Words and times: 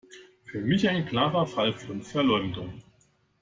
Für 0.45 0.59
mich 0.61 0.89
ein 0.89 1.05
klarer 1.05 1.45
Fall 1.45 1.73
von 1.73 2.01
Verleumdung. 2.01 2.73